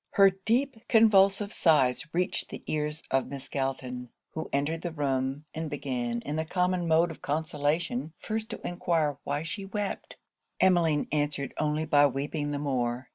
[0.13, 5.69] Her deep convulsive sighs reached the ears of Miss Galton; who entered the room, and
[5.69, 10.17] began, in the common mode of consolation, first to enquire why she wept?
[10.59, 13.09] Emmeline answered only by weeping the more.